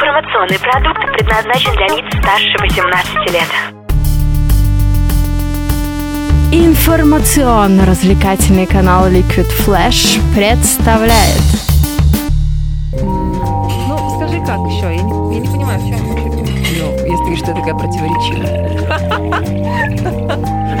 [0.00, 3.48] Информационный продукт предназначен для лиц старше 18 лет.
[6.52, 11.42] Информационно-развлекательный канал Liquid Flash представляет
[12.92, 14.94] Ну, скажи, как еще?
[14.94, 15.98] Я не, я не понимаю, в чем.
[15.98, 16.14] Ну,
[17.04, 18.68] если ты что я такая противоречивая.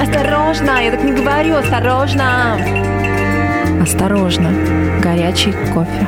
[0.00, 2.56] Осторожно, я так не говорю, осторожно.
[3.82, 4.52] Осторожно,
[5.02, 6.06] горячий кофе.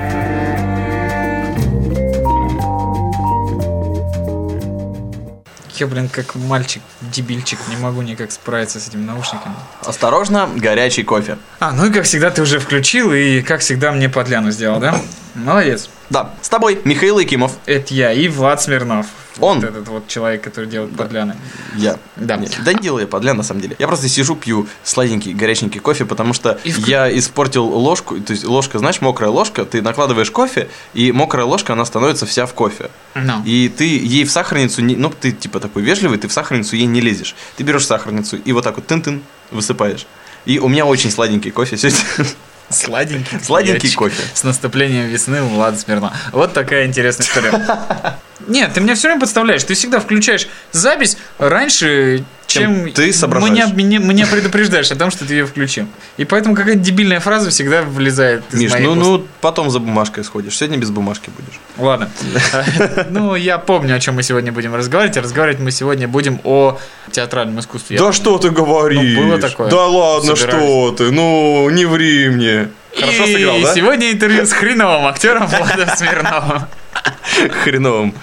[5.80, 9.54] Я, блин, как мальчик, дебильчик, не могу никак справиться с этими наушниками.
[9.86, 11.38] Осторожно, горячий кофе.
[11.58, 15.00] А, ну и как всегда ты уже включил, и как всегда мне подляну сделал, да?
[15.34, 15.88] Молодец.
[16.10, 17.52] Да, с тобой Михаил Якимов.
[17.66, 19.06] Это я и Влад Смирнов.
[19.38, 19.60] Он.
[19.60, 21.36] Вот этот вот человек, который делает подляны.
[21.76, 21.98] Я.
[22.16, 22.36] Да.
[22.36, 23.76] Не, да не делаю я подля, на самом деле.
[23.78, 28.18] Я просто сижу, пью сладенький, горяченький кофе, потому что И вк- я испортил ложку.
[28.20, 32.44] То есть ложка, знаешь, мокрая ложка, ты накладываешь кофе, и мокрая ложка, она становится вся
[32.44, 32.90] в кофе.
[33.14, 33.42] Ну.
[33.46, 36.86] И ты ей в сахарницу, не, ну, ты типа такой вежливый, ты в сахарницу ей
[36.86, 37.34] не лезешь.
[37.56, 40.06] Ты берешь сахарницу и вот так вот тын-тын высыпаешь.
[40.44, 41.98] И у меня очень сладенький кофе сегодня.
[42.70, 43.38] Сладенький.
[43.42, 44.22] Сладенький кофе.
[44.32, 46.12] С наступлением весны Влада Смирнова.
[46.32, 48.16] Вот такая интересная история.
[48.46, 49.62] Нет, ты меня все время подставляешь.
[49.64, 53.52] Ты всегда включаешь запись раньше, чем, Чем ты соображаешь.
[53.52, 55.86] Меня, меня, меня предупреждаешь о том, что ты ее включил.
[56.16, 59.00] И поэтому какая-то дебильная фраза всегда влезает из Миш, моих ну, уст.
[59.00, 60.56] ну потом за бумажкой сходишь.
[60.56, 61.60] Сегодня без бумажки будешь.
[61.78, 62.10] Ладно.
[63.10, 65.16] Ну, я помню, о чем мы сегодня будем разговаривать.
[65.16, 66.78] Разговаривать мы сегодня будем о
[67.10, 67.96] театральном искусстве.
[67.96, 69.16] Я- что ты говоришь?
[69.16, 69.70] Ну, было такое.
[69.70, 71.10] Да ладно, что ты?
[71.10, 72.68] Ну, не ври мне.
[72.98, 73.74] Хорошо сыграл, да?
[73.74, 76.62] сегодня интервью с хреновым актером Владом Смирновым.
[77.62, 78.14] Хреновым.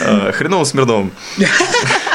[0.00, 1.12] э, Хреновым Смирновым.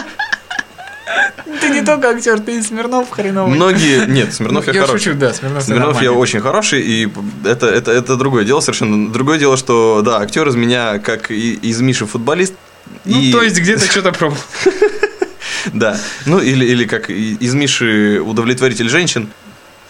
[1.74, 3.56] Не только актер, ты и Смирнов хреновый.
[3.56, 4.06] Многие...
[4.08, 5.04] Нет, Смирнов я я хороший.
[5.04, 7.10] шучу, да, Смирнов, Смирнов я очень хороший, и
[7.46, 9.12] это, это, это другое дело совершенно.
[9.12, 12.54] Другое дело, что, да, актер из меня, как и- из Миши футболист.
[13.06, 14.42] Ну, и- то есть где-то что-то пробовал.
[15.74, 15.98] Да.
[16.26, 19.30] Ну, или, или как из Миши удовлетворитель женщин.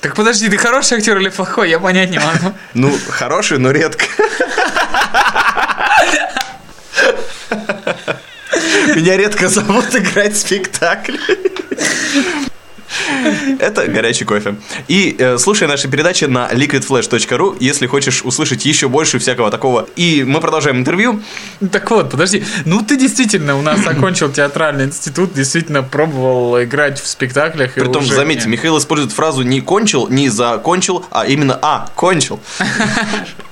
[0.02, 1.69] Так подожди, ты хороший актер или плохой?
[1.69, 2.53] Я понять не могу.
[2.75, 4.06] Ну, хороший, но редко.
[8.96, 11.18] Меня редко зовут играть в спектакль.
[13.60, 14.56] Это горячий кофе.
[14.88, 19.88] И э, слушай наши передачи на liquidflash.ru, если хочешь услышать еще больше всякого такого.
[19.96, 21.22] И мы продолжаем интервью.
[21.72, 22.44] Так вот, подожди.
[22.66, 27.78] Ну, ты действительно у нас окончил театральный институт, действительно пробовал играть в спектаклях.
[27.78, 32.40] и Притом, уже заметьте, Михаил использует фразу не кончил, не закончил, а именно а, кончил.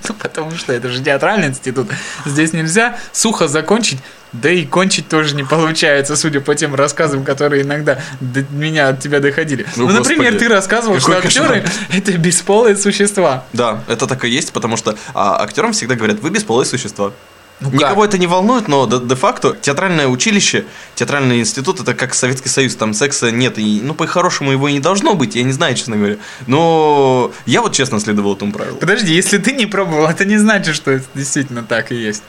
[0.07, 1.87] Ну, Потому что это же театральный институт.
[2.25, 3.99] Здесь нельзя сухо закончить,
[4.33, 8.99] да и кончить тоже не получается, судя по тем рассказам, которые иногда до меня от
[8.99, 9.65] тебя доходили.
[9.75, 13.43] Ну, Ну, например, ты рассказывал, что какой актеры это бесполые существа.
[13.53, 17.11] Да, это так и есть, потому что а, актерам всегда говорят, вы бесполые существа.
[17.61, 18.09] Ну Никого как?
[18.09, 22.93] это не волнует, но де- де-факто театральное училище, театральный институт это как Советский Союз, там
[22.93, 26.17] секса нет, и ну по-хорошему его и не должно быть, я не знаю, честно говоря.
[26.47, 28.77] Но я вот честно следовал этому правилу.
[28.77, 32.23] Подожди, если ты не пробовал, это не значит, что это действительно так и есть.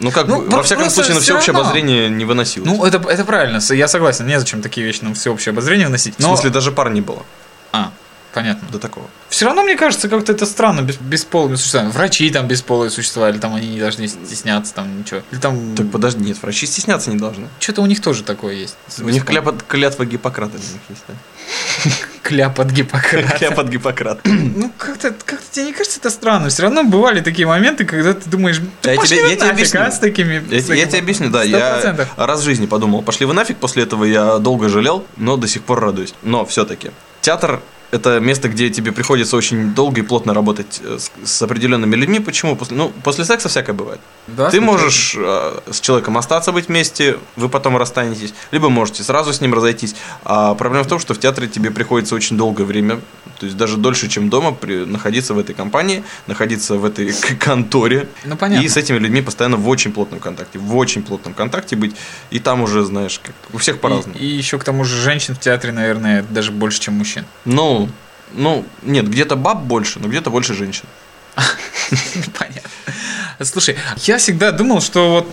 [0.00, 1.68] Ну как Ну, бы, во всяком случае, на всеобщее равно.
[1.68, 2.68] обозрение не выносилось.
[2.68, 6.16] Ну, это, это правильно, я согласен, незачем такие вещи на всеобщее обозрение вносить.
[6.16, 6.28] в Но...
[6.28, 7.22] смысле, даже пар не было
[8.40, 8.68] понятно.
[8.70, 9.06] до такого.
[9.28, 11.90] Все равно, мне кажется, как-то это странно, без, бесполыми существами.
[11.90, 15.20] Врачи там бесполые существа, или там они не должны стесняться, там ничего.
[15.30, 15.74] Или там...
[15.76, 17.48] Так подожди, нет, врачи стесняться не должны.
[17.60, 18.76] Что-то у них тоже такое есть.
[19.00, 21.14] У них клятва, клятва Гиппократа у них есть, да?
[22.22, 23.38] Кляп от Гиппократа.
[23.38, 24.20] Клятва от Гиппократа.
[24.58, 26.48] Ну, как-то, как тебе не кажется это странно?
[26.48, 29.80] Все равно бывали такие моменты, когда ты думаешь, Да, я тебе- я тебе нафиг, объясню.
[29.82, 30.34] а, с такими...
[30.50, 33.58] Я, с я таким- тебе объясню, да, я раз в жизни подумал, пошли вы нафиг,
[33.58, 36.14] после этого я долго жалел, но до сих пор радуюсь.
[36.22, 36.90] Но все-таки
[37.20, 37.60] театр
[37.90, 42.20] это место, где тебе приходится очень долго и плотно работать э, с, с определенными людьми.
[42.20, 42.56] Почему?
[42.56, 44.00] После, ну, после секса всякое бывает.
[44.26, 49.32] Да, Ты можешь э, с человеком остаться быть вместе, вы потом расстанетесь, либо можете сразу
[49.32, 49.94] с ним разойтись.
[50.24, 53.00] А проблема в том, что в театре тебе приходится очень долгое время,
[53.38, 58.08] то есть даже дольше, чем дома, при, находиться в этой компании, находиться в этой конторе.
[58.24, 58.64] Ну, понятно.
[58.64, 61.94] И с этими людьми постоянно в очень плотном контакте, в очень плотном контакте быть.
[62.30, 64.18] И там уже, знаешь, как у всех по-разному.
[64.18, 67.24] И, и еще к тому же женщин в театре, наверное, даже больше, чем мужчин.
[67.44, 67.77] Ну,
[68.32, 70.84] ну, нет, где-то баб больше, но где-то больше женщин.
[72.38, 72.70] Понятно.
[73.42, 75.28] Слушай, я всегда думал, что вот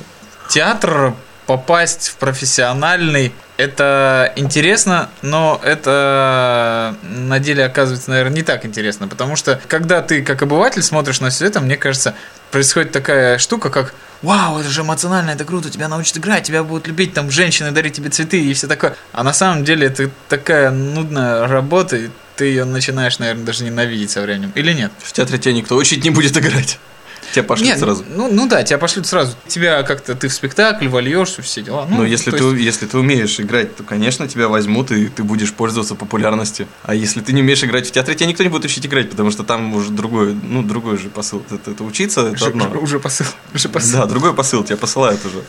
[0.49, 1.15] театр
[1.45, 9.35] попасть в профессиональный это интересно, но это на деле оказывается, наверное, не так интересно, потому
[9.35, 12.15] что когда ты как обыватель смотришь на все это, мне кажется,
[12.51, 16.87] происходит такая штука, как «Вау, это же эмоционально, это круто, тебя научат играть, тебя будут
[16.87, 18.95] любить, там, женщины дарить тебе цветы и все такое».
[19.11, 24.11] А на самом деле это такая нудная работа, и ты ее начинаешь, наверное, даже ненавидеть
[24.11, 24.51] со временем.
[24.55, 24.91] Или нет?
[24.99, 26.79] В театре тебя никто учить не будет играть.
[27.33, 28.03] Тебя пошлют Нет, сразу.
[28.07, 29.35] Ну, ну да, тебя пошлют сразу.
[29.47, 31.85] Тебя как-то ты в спектакль вольешь, все дела.
[31.89, 35.07] Ну, Но если то ты, есть- если ты умеешь играть, то, конечно, тебя возьмут, и
[35.07, 36.67] ты будешь пользоваться популярностью.
[36.83, 39.31] А если ты не умеешь играть в театре, тебя никто не будет учить играть, потому
[39.31, 41.43] что там уже другой, ну, другой же посыл.
[41.49, 42.69] Это, это учиться, это Уже, одно.
[42.81, 43.25] уже посыл.
[43.53, 43.99] Уже посыл.
[43.99, 45.41] Да, другой посыл, тебя посылают уже.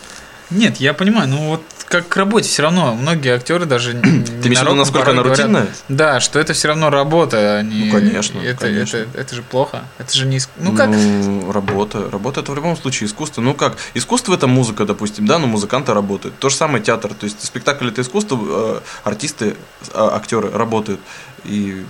[0.51, 4.59] Нет, я понимаю, ну вот как к работе все равно многие актеры даже Ты имеешь
[4.59, 5.69] в виду, насколько она рутинная?
[5.89, 7.87] Да, что это все равно работа, а не...
[7.87, 8.97] Ну, конечно, это, конечно.
[8.99, 9.85] Это, это же плохо.
[9.99, 10.39] Это же не...
[10.39, 10.91] иск- Ну как?
[10.91, 12.11] Ну, работа.
[12.11, 13.41] Работа это в любом случае искусство.
[13.41, 13.77] Ну как?
[13.95, 16.39] Искусство это музыка, допустим, да, но музыканты работают.
[16.39, 17.15] То же самое театр.
[17.15, 19.57] То есть спектакль это искусство, э, артисты,
[19.95, 21.01] а, актеры работают.
[21.45, 21.85] И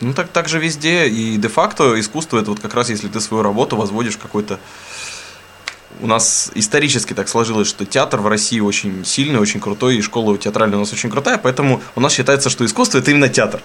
[0.00, 1.08] ну так, так же везде.
[1.08, 4.58] И де-факто искусство это вот как раз если ты свою работу возводишь какой-то
[6.02, 10.36] у нас исторически так сложилось, что театр в России очень сильный, очень крутой, и школа
[10.38, 13.60] театральная у нас очень крутая, поэтому у нас считается, что искусство это именно театр.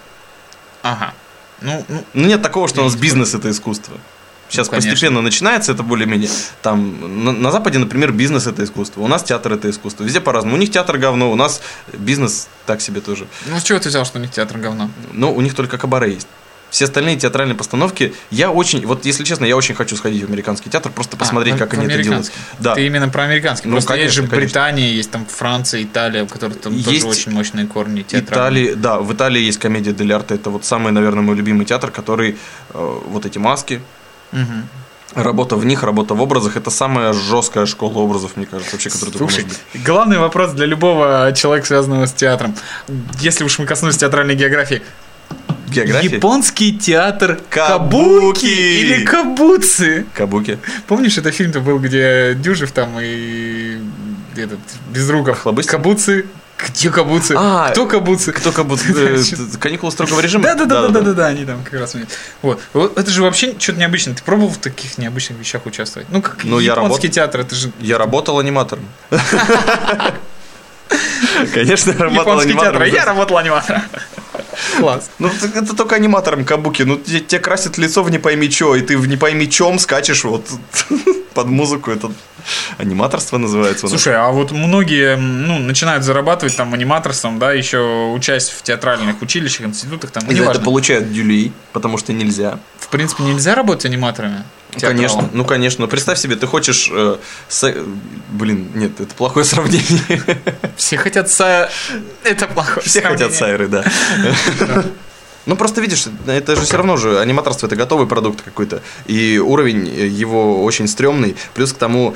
[0.81, 1.13] Ага.
[1.61, 3.97] Ну, ну, Ну, нет такого, что у нас бизнес это искусство.
[4.49, 4.91] Сейчас Ну, конечно.
[4.91, 6.29] постепенно начинается это более-менее.
[6.61, 9.01] Там на, на Западе, например, бизнес это искусство.
[9.01, 10.03] У нас театр это искусство.
[10.03, 10.55] Везде по-разному.
[10.55, 11.61] У них театр говно, у нас
[11.93, 13.27] бизнес так себе тоже.
[13.47, 14.91] ну с чего ты взял, что у них театр говно?
[15.11, 16.27] Но у них только кабаре есть.
[16.69, 20.69] Все остальные театральные постановки, я очень, вот если честно, я очень хочу сходить в американский
[20.69, 22.31] театр, просто посмотреть, А, как они это делают.
[22.59, 22.75] Да.
[22.75, 23.67] Ты именно про американский.
[23.67, 24.45] Ну, Просто есть конечно, же конечно.
[24.45, 28.65] Британия, есть там Франция, Италия, у которых там Есть тоже очень мощные корни театральные.
[28.65, 31.91] Италии, да, в Италии есть комедия Дель Арте, это вот самый, наверное, мой любимый театр,
[31.91, 32.37] который
[32.73, 33.81] э, вот эти маски,
[34.31, 34.67] Мгм.
[35.13, 39.13] Работа в них, работа в образах это самая жесткая школа образов, мне кажется, вообще, которая
[39.13, 39.83] только Слушай, может быть.
[39.83, 42.53] главный вопрос для любого человека, связанного с театром.
[43.21, 44.81] Если уж мы коснулись театральной географии.
[45.67, 46.15] География.
[46.15, 47.91] Японский театр Кабуки.
[47.91, 50.05] Кабуки или Кабуцы.
[50.13, 50.59] Кабуки.
[50.87, 53.77] Помнишь, это фильм-то был, где Дюжев там и
[54.35, 54.59] этот
[54.91, 55.39] Безруков.
[55.39, 55.71] Хлобыстин?
[55.71, 56.25] Кабуцы.
[56.57, 57.35] Где Кабуцы?
[57.37, 58.31] А, Кто Кабуцы?
[58.31, 58.83] Кто кабуки?
[58.95, 60.45] Э, Каникулы строгого режима?
[60.45, 61.95] Да, да, да, да, да, да, они там как раз.
[62.41, 62.61] Вот.
[62.73, 64.13] вот это же вообще что-то необычное.
[64.15, 66.07] Ты пробовал в таких необычных вещах участвовать?
[66.09, 68.85] Ну, как Ну, японский театр, это же Я работал аниматором.
[71.53, 72.67] Конечно, я работал японский театр.
[72.67, 72.93] а аниматором.
[72.93, 73.81] Я работал аниматором.
[74.79, 75.09] Класс.
[75.19, 76.83] Ну, это только аниматором кабуки.
[76.83, 79.79] Ну, те- тебе красят лицо в не пойми чё, и ты в не пойми чем
[79.79, 80.47] скачешь вот
[81.33, 81.91] под музыку.
[81.91, 82.11] Это
[82.77, 83.87] аниматорство называется.
[83.87, 89.65] Слушай, а вот многие ну, начинают зарабатывать там аниматорством, да, еще учась в театральных училищах,
[89.65, 92.59] институтах, там, ну, И за это получают дюлей, потому что нельзя.
[92.79, 94.43] В принципе, нельзя работать аниматорами.
[94.79, 95.29] Конечно, театралом.
[95.33, 95.87] ну конечно.
[95.87, 96.89] Представь себе, ты хочешь...
[96.91, 97.17] э,
[97.49, 97.83] се-
[98.29, 100.21] Блин, нет, это плохое сравнение.
[100.77, 101.69] Все хотят са...
[102.23, 103.67] Это плохое Все хотят сравнение.
[103.67, 104.83] сайры, да.
[105.45, 108.81] Ну, просто видишь, это же все равно же аниматорство это готовый продукт какой-то.
[109.05, 111.35] И уровень его очень стрёмный.
[111.53, 112.15] Плюс к тому,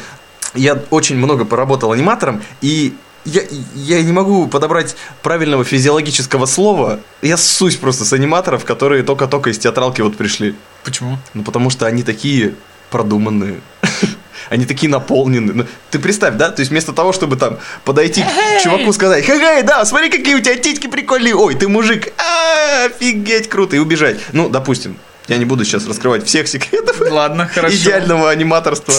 [0.56, 3.42] я очень много поработал аниматором, и я,
[3.76, 7.00] я не могу подобрать правильного физиологического слова.
[7.22, 10.56] Я ссусь просто с аниматоров, которые только-только из театралки вот пришли.
[10.84, 11.18] Почему?
[11.34, 12.56] Ну, потому что они такие
[12.90, 13.62] продуманные.
[14.50, 15.54] Они такие наполнены.
[15.54, 16.50] Ну, ты представь, да?
[16.50, 20.40] То есть вместо того, чтобы там подойти к чуваку сказать, хе да, смотри, какие у
[20.40, 21.36] тебя титьки прикольные.
[21.36, 22.08] Ой, ты мужик.
[22.18, 23.76] А, Офигеть, круто.
[23.76, 24.18] И убежать.
[24.32, 24.98] Ну, допустим,
[25.30, 27.76] я не буду сейчас раскрывать всех секретов Ладно, хорошо.
[27.76, 28.94] идеального аниматорства.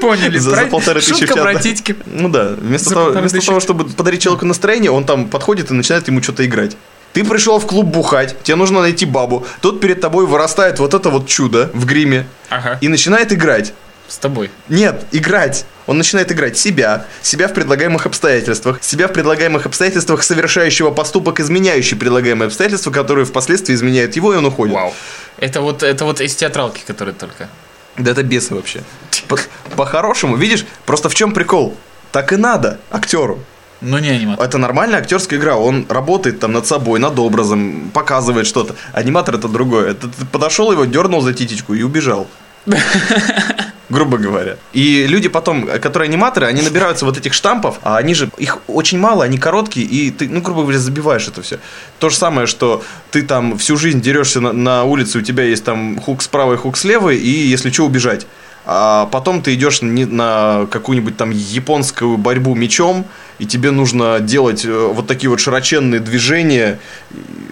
[0.00, 0.38] Поняли.
[0.38, 1.96] За- за полторы тысячи в титьки.
[2.06, 5.74] Ну да, вместо, За того, вместо того, чтобы подарить человеку настроение, он там подходит и
[5.74, 6.76] начинает ему что-то играть.
[7.12, 9.46] Ты пришел в клуб бухать, тебе нужно найти бабу.
[9.60, 12.78] Тут перед тобой вырастает вот это вот чудо в гриме Ага.
[12.80, 13.74] и начинает играть.
[14.08, 14.50] С тобой.
[14.68, 15.64] Нет, играть.
[15.86, 21.96] Он начинает играть себя, себя в предлагаемых обстоятельствах, себя в предлагаемых обстоятельствах совершающего поступок, изменяющий
[21.96, 24.74] предлагаемые обстоятельства, которые впоследствии изменяют его, и он уходит.
[24.74, 24.92] Вау.
[25.38, 27.48] Это вот, это вот из театралки, которые только.
[27.96, 28.82] Да это бесы вообще.
[29.28, 29.38] По-
[29.76, 31.76] По-хорошему, видишь, просто в чем прикол?
[32.12, 33.40] Так и надо актеру.
[33.80, 34.44] Но не аниматор.
[34.46, 35.56] Это нормальная актерская игра.
[35.56, 38.76] Он работает там над собой, над образом, показывает что-то.
[38.92, 39.90] Аниматор это другое.
[39.90, 42.28] Это ты подошел его, дернул за титечку и убежал.
[43.92, 44.56] Грубо говоря.
[44.72, 48.98] И люди потом, которые аниматоры, они набираются вот этих штампов, а они же, их очень
[48.98, 51.58] мало, они короткие, и ты, ну, грубо говоря, забиваешь это все.
[51.98, 55.64] То же самое, что ты там всю жизнь дерешься на, на улице, у тебя есть
[55.64, 58.26] там хук справа и хук слева, и если что, убежать.
[58.64, 63.04] А потом ты идешь не- на какую-нибудь там японскую борьбу мечом,
[63.40, 66.78] и тебе нужно делать э, вот такие вот широченные движения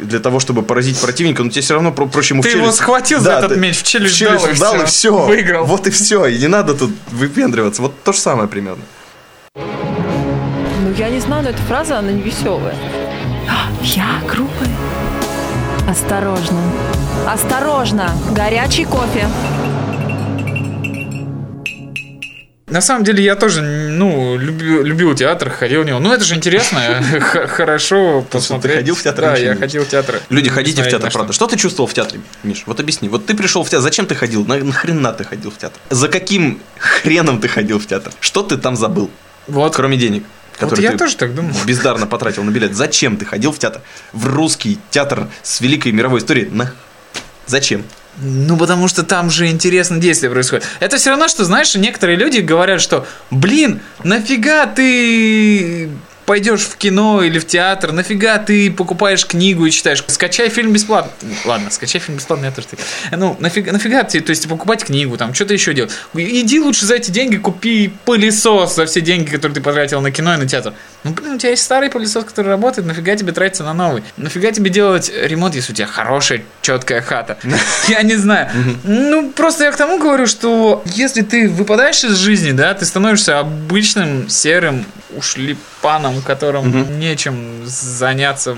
[0.03, 2.61] для того, чтобы поразить противника, но тебе все равно про- проще ему в Ты его
[2.61, 2.79] челюсть.
[2.79, 5.27] схватил за этот меч, в челюсть дал, и дал, и все.
[5.27, 5.65] Выиграл.
[5.65, 6.27] Вот и все.
[6.27, 7.83] И не надо тут выпендриваться.
[7.83, 8.83] Вот то же самое примерно.
[9.57, 12.75] Ну, я не знаю, но эта фраза, она не веселая.
[13.83, 14.67] Я группы.
[15.89, 16.61] Осторожно.
[17.27, 19.27] Осторожно, горячий кофе.
[22.71, 25.99] На самом деле я тоже, ну, любил, любил театр, ходил в него.
[25.99, 27.03] Ну, это же интересно,
[27.49, 28.77] хорошо посмотреть.
[28.77, 30.21] ходил в театр Да, я ходил в театр.
[30.31, 31.33] Люди, ходите в театр, правда.
[31.33, 32.63] Что ты чувствовал в театре, Миш?
[32.67, 33.09] Вот объясни.
[33.09, 33.83] Вот ты пришел в театр.
[33.83, 34.45] Зачем ты ходил?
[34.47, 35.81] На, нахрена ты ходил в театр?
[35.91, 38.13] За каким хреном ты ходил в театр?
[38.21, 39.11] Что ты там забыл?
[39.49, 40.23] Вот, Кроме денег,
[40.61, 41.53] вот которые я ты тоже так думал.
[41.67, 42.77] бездарно потратил на билет.
[42.77, 43.83] Зачем ты ходил в театр?
[44.13, 46.49] В русский театр с великой мировой историей?
[46.51, 46.73] На...
[47.47, 47.85] Зачем?
[48.19, 50.67] Ну, потому что там же интересно действие происходит.
[50.81, 55.91] Это все равно, что, знаешь, некоторые люди говорят, что, блин, нафига ты
[56.31, 61.11] пойдешь в кино или в театр, нафига ты покупаешь книгу и читаешь, скачай фильм бесплатно.
[61.45, 62.79] Ладно, скачай фильм бесплатно, я тоже так.
[63.11, 65.91] Ну, нафига, нафига ты, то есть покупать книгу, там, что-то еще делать.
[66.15, 70.35] Иди лучше за эти деньги купи пылесос за все деньги, которые ты потратил на кино
[70.35, 70.73] и на театр.
[71.03, 74.05] Ну, блин, у тебя есть старый пылесос, который работает, нафига тебе тратиться на новый?
[74.17, 77.39] Нафига тебе делать ремонт, если у тебя хорошая, четкая хата?
[77.89, 78.51] Я не знаю.
[78.85, 83.41] Ну, просто я к тому говорю, что если ты выпадаешь из жизни, да, ты становишься
[83.41, 84.85] обычным серым
[85.17, 88.57] ушлепаном, которому нечем заняться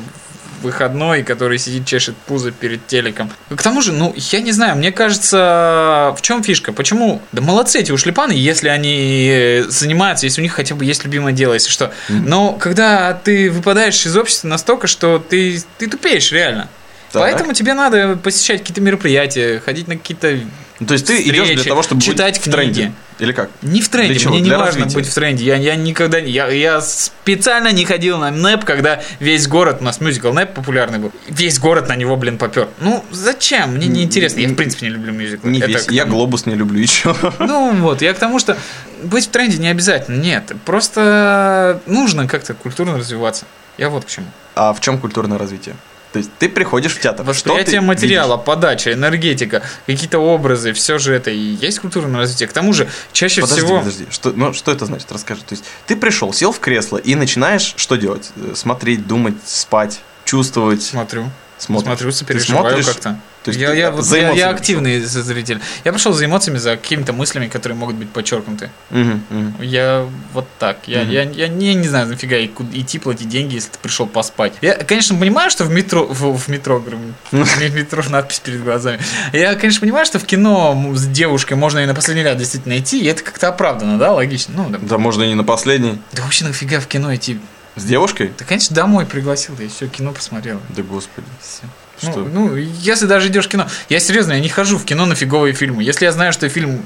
[0.62, 3.31] выходной, который сидит, чешет пузо перед телеком.
[3.50, 6.73] К тому же, ну, я не знаю, мне кажется, в чем фишка?
[6.73, 7.21] Почему?
[7.33, 11.33] Да молодцы эти ушлепаны, если они э, занимаются, если у них хотя бы есть любимое
[11.33, 11.92] дело, если что.
[12.09, 16.69] Но когда ты выпадаешь из общества настолько, что ты, ты тупеешь реально.
[17.11, 17.23] Так.
[17.23, 20.38] Поэтому тебе надо посещать какие-то мероприятия, ходить на какие-то...
[20.82, 22.92] Ну, То есть ты идешь для Встречи, того, чтобы быть читать в тренде?
[23.20, 23.50] Или как?
[23.62, 24.32] Не в тренде, Для чего?
[24.32, 24.94] мне не Для важно развития?
[24.96, 25.44] быть в тренде.
[25.44, 26.32] Я, я никогда не...
[26.32, 30.98] Я, я специально не ходил на НЭП, когда весь город, у нас мюзикл НЭП популярный
[30.98, 32.68] был, весь город на него, блин, попер.
[32.80, 33.76] Ну, зачем?
[33.76, 34.40] Мне не интересно.
[34.40, 35.50] Я, в принципе, не люблю мюзиклы.
[35.52, 35.86] Не весь.
[35.88, 37.14] Я глобус не люблю еще.
[37.38, 38.56] Ну, вот, я к тому, что
[39.04, 40.20] быть в тренде не обязательно.
[40.20, 43.44] Нет, просто нужно как-то культурно развиваться.
[43.78, 44.26] Я вот к чему.
[44.56, 45.76] А в чем культурное развитие?
[46.12, 47.25] То есть ты приходишь в театр.
[47.25, 48.45] Восприятие что ты материала, видишь?
[48.45, 52.49] подача, энергетика, какие-то образы, все же это и есть культурное развитие.
[52.49, 53.78] К тому же, чаще Подожди, всего...
[53.78, 54.07] подожди.
[54.11, 55.11] Что, ну, что это значит?
[55.11, 55.40] Расскажи.
[55.40, 58.31] То есть ты пришел, сел в кресло и начинаешь что делать?
[58.37, 60.83] Э, Смотреть, думать, спать, чувствовать.
[60.83, 61.31] Смотрю.
[61.59, 63.19] Смотрю, Ты сопереживаю как-то.
[63.44, 65.61] То есть я, я, за я- я, активный за- зритель.
[65.84, 68.70] Я пришел за эмоциями, за какими-то мыслями, которые могут быть подчеркнуты.
[68.90, 69.54] Мгм, мгм.
[69.62, 70.78] Я вот так.
[70.87, 74.52] Я, я, я не, не знаю, нафига идти платить деньги, если ты пришел поспать.
[74.61, 76.99] Я, конечно, понимаю, что в метро, в, в метро, говорю,
[77.32, 79.00] в метро надпись перед глазами.
[79.32, 83.00] Я, конечно, понимаю, что в кино с девушкой можно и на последний ряд действительно идти,
[83.02, 84.54] и это как-то оправдано, да, логично.
[84.56, 84.78] Ну, да.
[84.80, 85.99] Да можно и не на последний.
[86.12, 87.40] Да вообще нафига в кино идти?
[87.75, 88.32] С девушкой?
[88.38, 90.61] Да, конечно, домой пригласил, да и все, кино посмотрел.
[90.76, 91.26] Да господи.
[91.40, 91.66] Всё.
[92.02, 92.21] Что?
[92.21, 93.66] Ну, ну, если даже идешь в кино.
[93.88, 95.82] Я серьезно, я не хожу в кино на фиговые фильмы.
[95.82, 96.82] Если я знаю, что фильм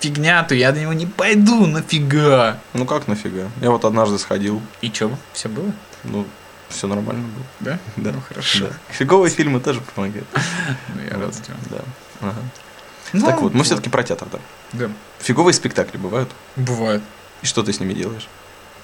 [0.00, 2.58] фигня, то я на него не пойду нафига.
[2.74, 3.48] Ну как нафига?
[3.60, 4.60] Я вот однажды сходил.
[4.80, 5.72] И чё, все было?
[6.04, 6.26] Ну,
[6.68, 7.44] все нормально было.
[7.60, 7.78] Да?
[7.96, 8.12] Да.
[8.12, 8.66] Ну, хорошо.
[8.66, 8.72] Да.
[8.90, 10.26] Фиговые фильмы тоже помогают.
[10.94, 11.34] Ну, я рад.
[11.70, 11.78] Да.
[12.20, 12.40] Ага.
[13.14, 14.38] Ну, так вот, мы все-таки про театр, да.
[14.72, 16.30] Да, Фиговые спектакли бывают.
[16.56, 17.02] бывает.
[17.40, 18.28] И что ты с ними делаешь?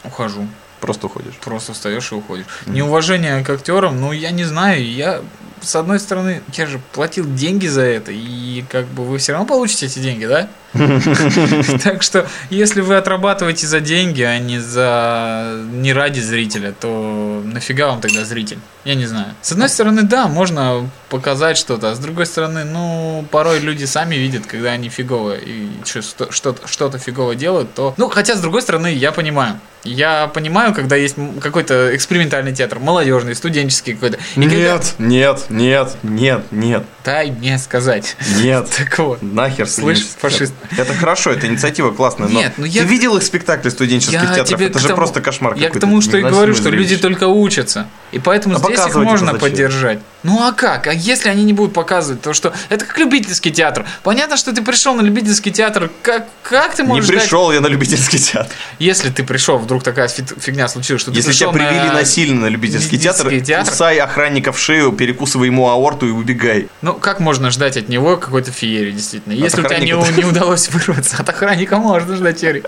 [0.03, 0.49] Ухожу.
[0.81, 1.35] Просто уходишь.
[1.37, 2.47] Просто встаешь и уходишь.
[2.67, 5.21] Неуважение к актерам, ну, я не знаю, я...
[5.65, 9.47] С одной стороны, я же платил деньги за это, и как бы вы все равно
[9.47, 10.49] получите эти деньги, да?
[11.85, 17.89] Так что, если вы отрабатываете за деньги, а не за не ради зрителя, то нафига
[17.89, 18.59] вам тогда зритель?
[18.85, 19.29] Я не знаю.
[19.41, 24.17] С одной стороны, да, можно показать что-то, а с другой стороны, ну, порой люди сами
[24.17, 27.95] видят, когда они фигово и что- что-то что-то фигово делают, то...
[27.97, 29.61] Ну, хотя, с другой стороны, я понимаю.
[29.85, 34.17] Я понимаю, когда есть какой-то экспериментальный театр, молодежный, студенческий какой-то.
[34.17, 34.57] И когда-
[34.99, 38.17] Нет, нет, нет, нет, Дай мне сказать.
[38.41, 38.67] нет.
[38.77, 39.23] Так вот.
[39.23, 40.53] Нахер Слышь, фашист.
[40.71, 40.87] театр.
[40.87, 44.35] Это хорошо, это инициатива классная, но Нет, ну я- ты видел их спектакли студенческих Я
[44.35, 44.61] театров?
[44.61, 47.87] Это же тому- просто кошмар Я к тому, что и говорю, что люди только учатся.
[48.13, 49.99] И поэтому А здесь их можно поддержать.
[50.23, 50.87] Ну а как?
[50.87, 52.55] А если они не будут показывать, то что?
[52.71, 53.85] Это как любительский театр.
[54.03, 55.91] Понятно, что ты пришел на любительский театр.
[56.03, 58.51] Как, как ты Не можешь ждать- пришел я на любительский театр.
[58.79, 61.93] Если ты пришел, вдруг такая фи- фигня случилась, что ты Если тебя привели на...
[61.95, 63.71] насильно на любительский театр, любительский театр?
[63.71, 64.93] кусай охранника в шею,
[65.35, 66.69] перекусывай ему аорту и убегай.
[66.83, 69.33] Ну, как можно ждать от него какой-то феерии, действительно?
[69.33, 72.63] Если у тебя не, не удалось вырваться, от охранника можно ждать феерии.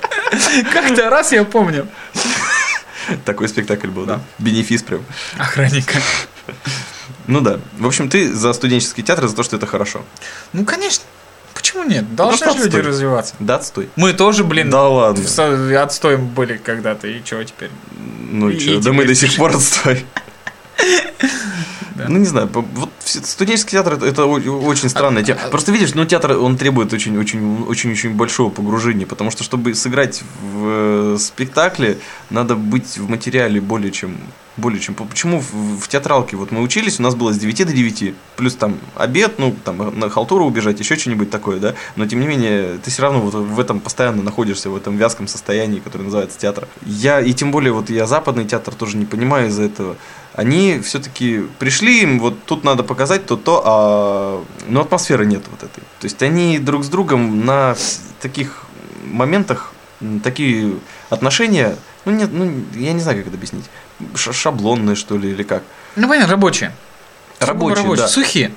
[0.73, 1.87] Как-то раз я помню.
[3.25, 4.21] Такой спектакль был, да?
[4.39, 5.01] Бенефис прям.
[5.39, 5.99] Охранника.
[7.29, 7.59] Ну да.
[7.79, 10.05] В общем, ты за студенческий театр, за то, что это хорошо.
[10.53, 11.05] Ну, конечно.
[11.55, 12.15] Почему нет?
[12.15, 13.35] Должны же люди развиваться.
[13.39, 13.89] Да, отстой.
[13.97, 15.83] Мы тоже, блин, Да ладно.
[15.83, 17.07] отстоем были когда-то.
[17.07, 17.71] И чего теперь?
[18.31, 18.81] Ну и что?
[18.81, 20.05] Да мы до сих пор отстой.
[22.09, 25.41] Ну, не знаю, вот студенческий театр это, очень странная тема.
[25.45, 31.15] а- Просто видишь, ну, театр, он требует очень-очень-очень большого погружения, потому что, чтобы сыграть в
[31.15, 31.99] э, спектакле,
[32.31, 34.17] надо быть в материале более чем
[34.57, 34.95] более чем.
[34.95, 38.55] Почему в, в театралке вот мы учились, у нас было с 9 до 9, плюс
[38.55, 42.79] там обед, ну, там на халтуру убежать, еще что-нибудь такое, да, но тем не менее,
[42.83, 46.69] ты все равно вот в этом постоянно находишься, в этом вязком состоянии, которое называется театр.
[46.85, 49.97] Я, и тем более, вот я западный театр тоже не понимаю из-за этого.
[50.37, 55.81] Они все-таки пришли, им вот тут надо показать то-то, а но атмосферы нет вот этой.
[55.99, 57.75] То есть они друг с другом на
[58.21, 58.67] таких
[59.05, 59.73] моментах
[60.23, 60.75] такие
[61.09, 63.65] отношения, ну нет, ну я не знаю, как это объяснить,
[64.15, 65.63] шаблонные что ли или как.
[65.97, 66.73] Ну, понятно, рабочие.
[67.41, 68.09] Сугубо Рабочие, да.
[68.09, 68.53] Сухие.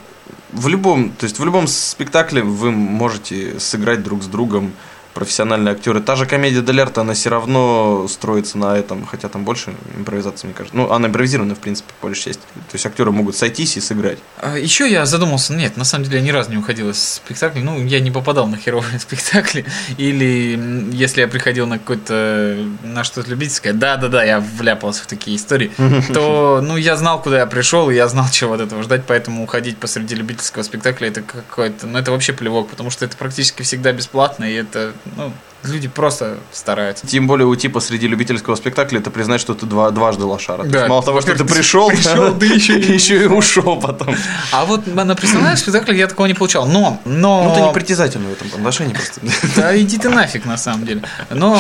[0.52, 4.74] В любом, то есть в любом спектакле вы можете сыграть друг с другом
[5.20, 6.00] профессиональные актеры.
[6.00, 10.48] Та же комедия Дель Арте, она все равно строится на этом, хотя там больше импровизации,
[10.48, 10.78] мне кажется.
[10.78, 12.42] Ну, она импровизирована, в принципе, по большей части.
[12.54, 14.20] То есть актеры могут сойтись и сыграть.
[14.58, 17.84] Еще я задумался, нет, на самом деле я ни разу не уходил из спектакля, ну,
[17.86, 19.66] я не попадал на херовые спектакли,
[19.98, 25.70] или если я приходил на какой-то, на что-то любительское, да-да-да, я вляпался в такие истории,
[26.14, 29.44] то, ну, я знал, куда я пришел, и я знал, чего от этого ждать, поэтому
[29.44, 33.92] уходить посреди любительского спектакля, это какой-то, ну, это вообще плевок, потому что это практически всегда
[33.92, 35.32] бесплатно, и это, ну,
[35.64, 37.08] люди просто стараются.
[37.08, 40.64] Тем более уйти посреди любительского спектакля, это признать, что ты два, дважды лошара.
[40.64, 43.80] То Да, есть мало того, что ты пришел, пришел, да еще и еще и ушел
[43.80, 44.16] потом.
[44.52, 47.44] А вот на профессиональных спектаклях я такого не получал, но, но...
[47.44, 49.22] Ну, ты непритязательный в этом отношении просто.
[49.56, 51.04] Да иди ты нафиг, на самом деле.
[51.30, 51.60] Но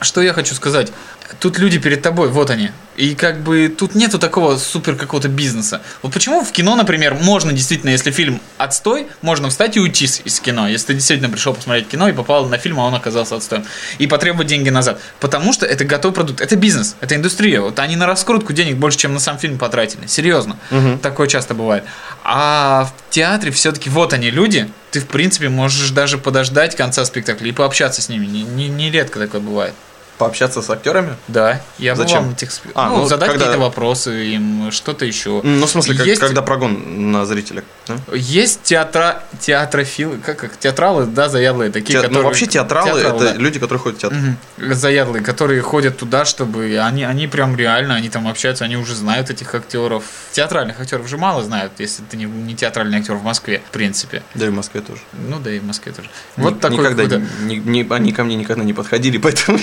[0.00, 0.92] что я хочу сказать.
[1.40, 2.70] Тут люди перед тобой, вот они.
[2.96, 5.82] И как бы тут нету такого супер какого-то бизнеса.
[6.02, 10.40] Вот почему в кино, например, можно действительно, если фильм отстой, можно встать и уйти из
[10.40, 10.66] кино.
[10.68, 13.64] Если ты действительно пришел посмотреть кино и попал на фильм, а он оказался отстоем.
[13.98, 15.00] И потребовать деньги назад.
[15.20, 16.40] Потому что это готовый продукт.
[16.40, 17.60] Это бизнес, это индустрия.
[17.60, 20.06] Вот они на раскрутку денег больше, чем на сам фильм потратили.
[20.06, 20.56] Серьезно.
[21.02, 21.84] Такое часто бывает.
[22.24, 24.68] А в театре все-таки вот они люди.
[24.90, 28.26] Ты, в принципе, можешь даже подождать конца спектакля и пообщаться с ними.
[28.26, 29.74] Не- не- Нередко такое бывает.
[30.18, 31.14] Пообщаться с актерами?
[31.28, 32.18] Да, я Зачем?
[32.18, 35.40] бывал на тех А, ну, ну, задать когда- какие-то вопросы им, что-то еще.
[35.44, 37.62] Ну, в смысле, как- Есть- когда прогон на зрителя.
[37.86, 37.96] да?
[38.14, 39.22] Есть театра...
[39.40, 42.18] театрофилы, как, как театралы, да, заядлые такие, Те- которые...
[42.22, 43.32] Ну, вообще театралы, это да.
[43.34, 44.18] люди, которые ходят в театр.
[44.18, 44.74] Мгм.
[44.74, 49.30] Заядлые, которые ходят туда, чтобы они, они прям реально, они там общаются, они уже знают
[49.30, 50.02] этих актеров.
[50.32, 54.22] Театральных актеров же мало знают, если ты не, не театральный актер в Москве, в принципе.
[54.34, 55.00] Да и в Москве тоже.
[55.12, 56.08] Ну да и в Москве тоже.
[56.36, 59.58] Ни- Вот такой никогда ни- ни- они ко мне никогда не подходили, поэтому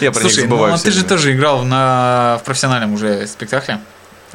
[0.00, 0.74] я про них Слушай, ну забываю.
[0.74, 3.80] а ты же тоже играл на, в профессиональном уже спектакле.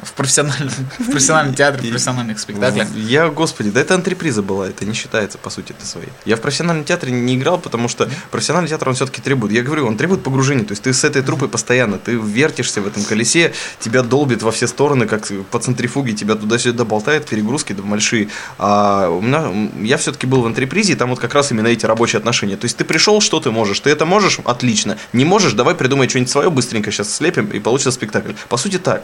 [0.04, 2.88] В профессиональном, в профессиональном театре, в профессиональных спектаклях.
[2.94, 6.10] Я, господи, да это антреприза была, это не считается, по сути, это своей.
[6.24, 9.86] Я в профессиональном театре не играл, потому что профессиональный театр, он все-таки требует, я говорю,
[9.86, 13.52] он требует погружения, то есть ты с этой трупой постоянно, ты вертишься в этом колесе,
[13.80, 18.28] тебя долбит во все стороны, как по центрифуге, тебя туда-сюда болтает, перегрузки да большие.
[18.58, 21.86] А у меня, я все-таки был в антрепризе, и там вот как раз именно эти
[21.86, 22.56] рабочие отношения.
[22.56, 23.80] То есть ты пришел, что ты можешь?
[23.80, 24.38] Ты это можешь?
[24.44, 24.98] Отлично.
[25.12, 25.52] Не можешь?
[25.52, 28.32] Давай придумай что-нибудь свое, быстренько сейчас слепим, и получится спектакль.
[28.48, 29.02] По сути, так.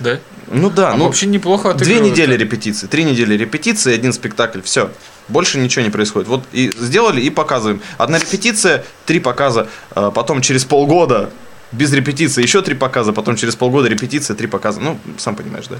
[0.00, 0.18] Да?
[0.48, 4.90] Ну да, А ну вообще неплохо Две недели репетиции, три недели репетиции, один спектакль, все.
[5.28, 6.28] Больше ничего не происходит.
[6.28, 7.80] Вот и сделали, и показываем.
[7.96, 11.30] Одна репетиция, три показа, а потом через полгода
[11.72, 14.80] без репетиции еще три показа, потом через полгода репетиция, три показа.
[14.80, 15.76] Ну, сам понимаешь, да?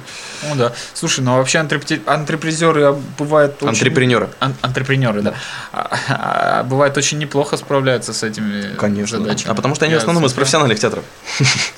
[0.49, 0.73] Ну да.
[0.95, 3.69] Слушай, ну вообще антрепти- антрепризеры а, бывают очень...
[3.69, 4.29] Антрепренеры.
[4.41, 5.35] Ан- антрепренеры, да.
[5.73, 9.19] А, а, бывает очень неплохо справляются с этими Конечно.
[9.19, 9.51] задачами.
[9.51, 11.05] А потому что они Я в основном из профессиональных театров.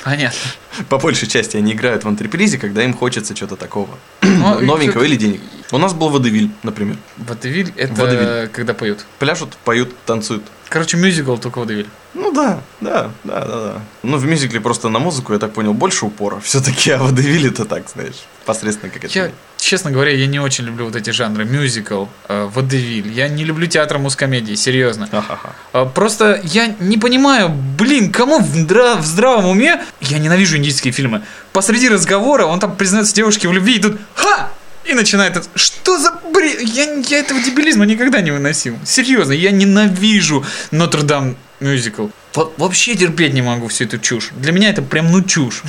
[0.05, 0.39] Понятно.
[0.89, 3.89] По большей части они играют в антрепризе, когда им хочется чего-то такого.
[4.23, 5.41] Ну, и Новенького или денег.
[5.73, 6.97] У нас был водевиль, например.
[7.17, 8.49] Водевиль это Водевиль.
[8.49, 9.05] когда поют.
[9.19, 10.43] Пляшут, поют, танцуют.
[10.69, 11.87] Короче, мюзикл только водевиль.
[12.15, 13.75] Ну да, да, да, да, да.
[14.03, 16.41] Ну, в мюзикле просто на музыку, я так понял, больше упора.
[16.41, 19.19] Все-таки, а водевиль это так, знаешь, посредственно как это.
[19.19, 21.45] Я, честно говоря, я не очень люблю вот эти жанры.
[21.45, 23.13] Мюзикл, э, водевиль.
[23.13, 25.09] Я не люблю театр мускомедии, серьезно.
[25.11, 25.51] Ха-ха-ха.
[25.73, 29.83] А, Просто я не понимаю, блин, кому в, здра- в здравом уме...
[30.01, 31.23] Я ненавижу индийские фильмы.
[31.53, 34.51] Посреди разговора он там признается девушке в любви и тут «Ха!»
[34.85, 35.49] И начинает.
[35.55, 36.61] Что за бред?
[36.61, 38.79] Я, я этого дебилизма никогда не выносил.
[38.85, 42.09] Серьезно, я ненавижу Нотр-Дам мюзикл.
[42.35, 44.31] Во- вообще терпеть не могу всю эту чушь.
[44.33, 45.63] Для меня это прям ну чушь.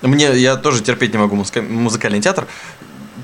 [0.00, 2.46] Мне, я тоже терпеть не могу музыка- музыкальный театр.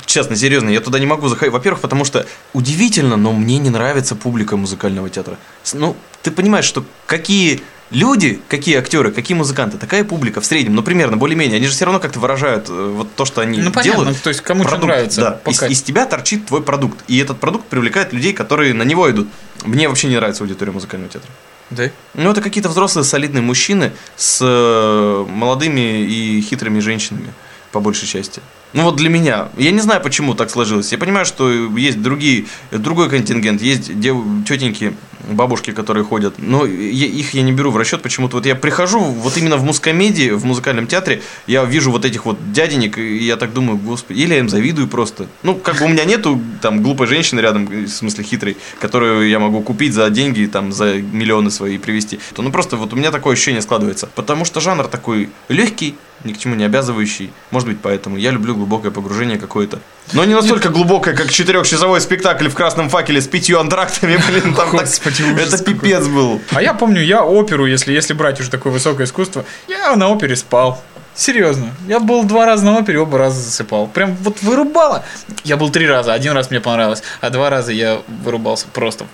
[0.09, 1.53] Честно, серьезно, я туда не могу заходить.
[1.53, 5.37] Во-первых, потому что удивительно, но мне не нравится публика музыкального театра.
[5.75, 10.83] Ну, ты понимаешь, что какие люди, какие актеры, какие музыканты, такая публика в среднем, ну,
[10.83, 14.05] примерно, более-менее, они же все равно как-то выражают э, вот то, что они Ну, понятно,
[14.05, 14.23] делают.
[14.23, 15.31] то есть кому что Продукт, нравится, Да.
[15.33, 17.05] по Из, из тебя торчит твой продукт.
[17.07, 19.29] И этот продукт привлекает людей, которые на него идут.
[19.65, 21.31] Мне вообще не нравится аудитория музыкального театра.
[21.69, 21.91] Да?
[22.15, 27.35] Ну, это какие-то взрослые, солидные мужчины с э, молодыми и хитрыми женщинами,
[27.73, 28.41] по большей части.
[28.73, 29.49] Ну вот для меня.
[29.57, 30.93] Я не знаю, почему так сложилось.
[30.93, 34.95] Я понимаю, что есть другие, другой контингент, есть дев, тетеньки,
[35.35, 36.35] бабушки, которые ходят.
[36.39, 38.03] Но я, их я не беру в расчет.
[38.03, 42.25] Почему-то вот я прихожу, вот именно в мускомедии, в музыкальном театре, я вижу вот этих
[42.25, 45.27] вот дяденек, и я так думаю, господи, или я им завидую просто.
[45.43, 49.39] Ну, как бы у меня нету там глупой женщины рядом, в смысле хитрой, которую я
[49.39, 52.19] могу купить за деньги, там, за миллионы свои привезти.
[52.35, 54.09] То, ну, просто вот у меня такое ощущение складывается.
[54.15, 57.31] Потому что жанр такой легкий, ни к чему не обязывающий.
[57.51, 59.81] Может быть, поэтому я люблю глубокое погружение какое-то.
[60.13, 64.71] Но не настолько глубокое, как четырехчасовой спектакль в красном факеле с пятью антрактами, блин, там
[64.71, 66.41] так- Господи, ужас Это пипец был.
[66.55, 70.37] А я помню, я оперу, если, если брать уже такое высокое искусство, я на опере
[70.37, 70.83] спал.
[71.15, 71.75] Серьезно.
[71.89, 73.89] Я был два раза на опере, оба раза засыпал.
[73.89, 75.05] Прям вот вырубало.
[75.43, 76.15] Я был три раза.
[76.15, 79.05] Один раз мне понравилось, а два раза я вырубался просто.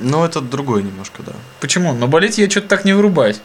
[0.00, 1.32] Ну, это другое немножко, да.
[1.60, 1.92] Почему?
[1.94, 3.40] На балете я что-то так не вырубаюсь.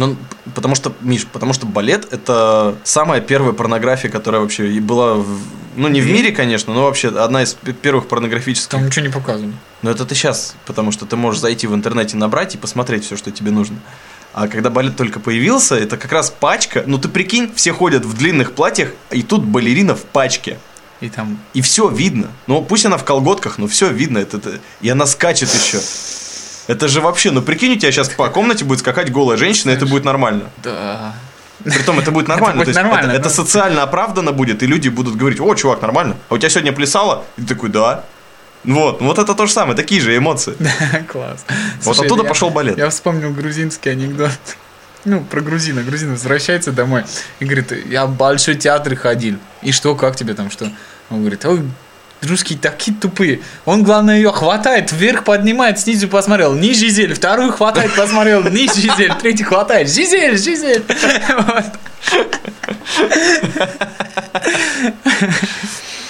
[0.00, 0.16] Ну,
[0.54, 5.40] потому что, Миш, потому что балет это самая первая порнография, которая вообще была, в-
[5.76, 8.70] ну не в мире, конечно, но вообще одна из первых порнографических.
[8.70, 9.52] Там ничего не показывали.
[9.82, 13.16] Но это ты сейчас, потому что ты можешь зайти в интернете, набрать и посмотреть все,
[13.18, 13.76] что тебе нужно.
[14.32, 16.82] А когда балет только появился, это как раз пачка.
[16.86, 20.58] Ну ты прикинь, все ходят в длинных платьях, и тут балерина в пачке.
[21.02, 21.38] И там...
[21.52, 22.28] И все видно.
[22.46, 24.16] Ну пусть она в колготках, но все видно.
[24.18, 25.78] Это, это- И она скачет еще.
[26.66, 29.74] Это же вообще, ну прикинь, у тебя сейчас по комнате будет скакать голая женщина, и
[29.74, 30.50] это будет нормально.
[30.62, 31.14] Да.
[31.64, 32.56] Притом это будет нормально.
[32.56, 33.34] будет то есть нормально, это, это да.
[33.34, 36.16] социально оправданно будет, и люди будут говорить, о, чувак, нормально.
[36.28, 37.24] А у тебя сегодня плясало?
[37.36, 38.04] И ты такой, да.
[38.64, 40.54] Вот, вот это то же самое, такие же эмоции.
[41.08, 41.44] Класс.
[41.82, 42.78] Вот Слушай, оттуда я- пошел балет.
[42.78, 44.30] Я вспомнил грузинский анекдот.
[45.06, 45.82] Ну, про грузина.
[45.82, 47.04] Грузин возвращается домой
[47.38, 49.38] и говорит, я в большой театр ходил.
[49.62, 50.70] И что, как тебе там, что?
[51.08, 51.62] Он говорит, ой,
[52.22, 53.40] русские такие тупые.
[53.64, 59.12] Он, главное, ее хватает, вверх поднимает, снизу посмотрел, не Жизель, вторую хватает, посмотрел, не Жизель,
[59.20, 60.84] третий хватает, Жизель, Жизель.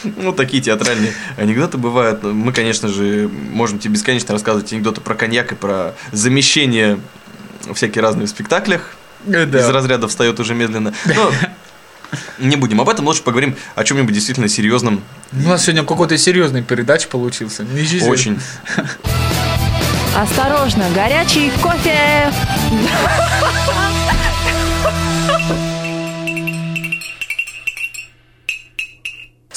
[0.03, 2.23] Ну, такие театральные анекдоты бывают.
[2.23, 6.99] Мы, конечно же, можем тебе бесконечно рассказывать анекдоты про коньяк и про замещение
[7.75, 8.95] всякие разные в спектаклях.
[9.25, 9.43] Да.
[9.43, 10.95] Из разряда встает уже медленно.
[11.05, 11.31] Но
[12.39, 15.03] не будем об этом, лучше поговорим о чем-нибудь действительно серьезном.
[15.33, 17.65] У нас сегодня какой-то серьезный передач получился.
[17.65, 18.09] Не.
[18.09, 18.39] Очень.
[20.17, 22.33] Осторожно, горячий кофе!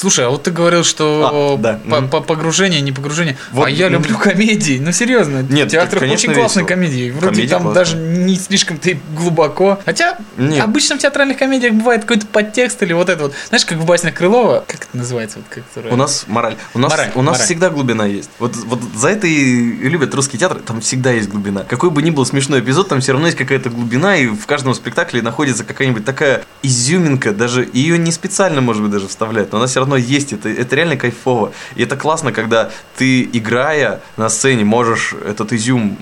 [0.03, 1.79] Слушай, а вот ты говорил, что А, да.
[1.89, 3.37] по- по- погружение, не погружение.
[3.53, 4.77] Вот, а я люблю комедии.
[4.83, 5.43] Ну, серьезно.
[5.49, 6.75] Нет, в театрах конечно, очень классные весело.
[6.75, 7.09] комедии.
[7.11, 7.85] Вроде Комедия там классная.
[7.85, 9.79] даже не слишком-то и глубоко.
[9.85, 10.61] Хотя Нет.
[10.61, 13.33] обычно в театральных комедиях бывает какой-то подтекст или вот это вот.
[13.47, 15.37] Знаешь, как в баснях Крылова, как это называется?
[15.37, 16.55] Вот, которая- У нас мораль.
[16.73, 17.45] У нас, Мораль, у нас мораль.
[17.45, 18.29] всегда глубина есть.
[18.39, 21.63] Вот, вот за это и любят русский театр, там всегда есть глубина.
[21.63, 24.73] Какой бы ни был смешной эпизод, там все равно есть какая-то глубина, и в каждом
[24.73, 29.67] спектакле находится какая-нибудь такая изюминка, даже ее не специально, может быть, даже вставляют, но она
[29.67, 30.33] все равно есть.
[30.33, 31.53] Это, это реально кайфово.
[31.75, 35.97] И это классно, когда ты, играя на сцене, можешь этот изюм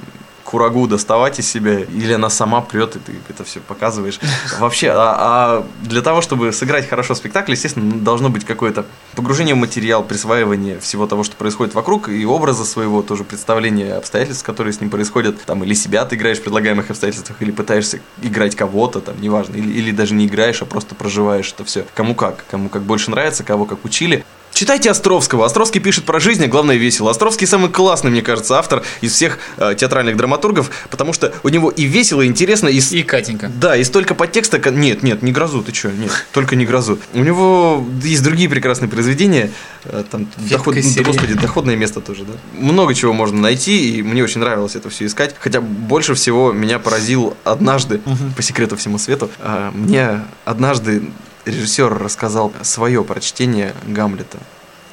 [0.52, 4.20] курагу доставать из себя, или она сама прет, и ты это все показываешь.
[4.60, 8.86] Вообще, а, а для того, чтобы сыграть хорошо спектакль, естественно, должно быть какое-то
[9.16, 14.44] погружение в материал, присваивание всего того, что происходит вокруг, и образа своего, тоже представление обстоятельств,
[14.44, 15.42] которые с ним происходят.
[15.46, 19.72] Там, или себя ты играешь в предлагаемых обстоятельствах, или пытаешься играть кого-то, там, неважно, или,
[19.72, 21.86] или даже не играешь, а просто проживаешь это все.
[21.96, 24.26] Кому как, кому как больше нравится, кого как учили.
[24.54, 25.46] Читайте Островского.
[25.46, 27.10] Островский пишет про жизнь, а главное весело.
[27.10, 31.72] Островский самый классный, мне кажется, автор из всех э, театральных драматургов, потому что у него
[31.72, 33.50] и весело, и интересно, и, И Катенька.
[33.56, 34.60] да, и столько подтекста.
[34.72, 35.90] Нет, нет, не грозу, ты что?
[35.92, 37.00] Нет, только не грозу.
[37.14, 39.52] У него есть другие прекрасные произведения.
[39.86, 41.06] э, Там доход- да, Сирень.
[41.06, 42.34] господи, доходное место тоже, да.
[42.54, 45.34] Много чего можно найти, и мне очень нравилось это все искать.
[45.40, 48.02] Хотя больше всего меня поразил однажды,
[48.36, 51.04] по секрету всему свету, а, мне однажды
[51.46, 54.38] режиссер рассказал свое прочтение Гамлета.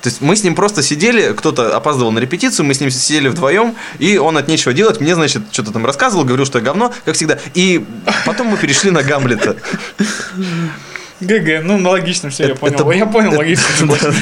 [0.01, 3.29] То есть мы с ним просто сидели, кто-то опаздывал на репетицию, мы с ним сидели
[3.29, 6.93] вдвоем, и он от нечего делать, мне, значит, что-то там рассказывал, говорил, что я говно,
[7.05, 7.39] как всегда.
[7.55, 7.85] И
[8.25, 9.57] потом мы перешли на Гамлета.
[11.21, 12.75] ГГ, ну, логично все, я Это- понял.
[12.77, 13.67] это я понял, это- логично.
[14.01, 14.13] да.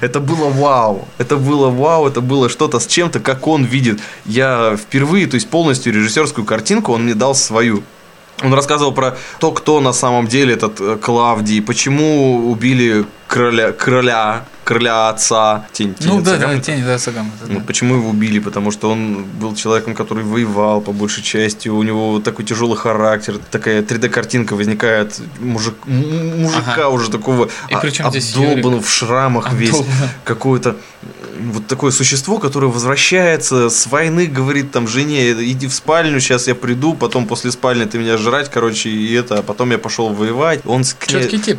[0.00, 1.08] Это было вау.
[1.18, 3.98] Это было вау, это было что-то с чем-то, как он видит.
[4.24, 7.82] Я впервые, то есть полностью режиссерскую картинку он мне дал свою.
[8.42, 14.44] Он рассказывал про то, кто на самом деле этот э, Клавдий, почему убили короля, короля,
[14.64, 16.64] короля отца, тень, тень Ну, да, да, Гамлета.
[16.66, 17.30] тень, да, Сагам.
[17.46, 18.38] Ну, почему его убили?
[18.38, 23.38] Потому что он был человеком, который воевал по большей части, у него такой тяжелый характер,
[23.50, 26.88] такая 3D-картинка возникает мужик, мужика Ага.
[26.88, 28.82] уже такого И причем Юрик?
[28.84, 29.76] в шрамах весь,
[30.24, 30.76] какой-то
[31.52, 36.54] вот такое существо, которое возвращается с войны, говорит там жене, иди в спальню, сейчас я
[36.54, 40.60] приду, потом после спальни ты меня жрать, короче, и это, а потом я пошел воевать.
[40.64, 41.58] Он Четкий тип.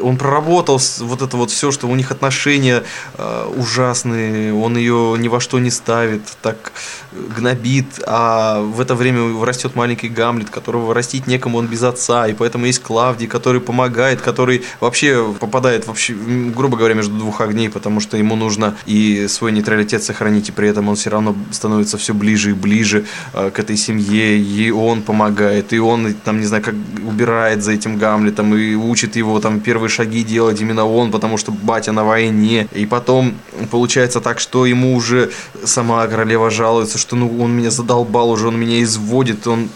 [0.00, 5.28] он проработал вот это вот все, что у них отношения э, ужасные, он ее ни
[5.28, 6.72] во что не ставит, так
[7.12, 12.34] гнобит, а в это время растет маленький Гамлет, которого растить некому, он без отца, и
[12.34, 18.00] поэтому есть Клавдий, который помогает, который вообще попадает вообще, грубо говоря, между двух огней, потому
[18.00, 22.14] что ему нужно и свой нейтралитет сохранить, и при этом он все равно становится все
[22.14, 26.62] ближе и ближе э, к этой семье, и он помогает, и он там, не знаю,
[26.62, 26.74] как
[27.06, 31.52] убирает за этим Гамлетом, и учит его там первые шаги делать именно он, потому что
[31.52, 32.33] батя на войне,
[32.72, 33.34] и потом
[33.70, 35.30] получается так, что ему уже
[35.64, 39.68] сама королева жалуется, что ну он меня задолбал уже, он меня изводит, он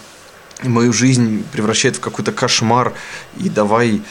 [0.63, 2.93] мою жизнь превращает в какой-то кошмар,
[3.37, 4.01] и давай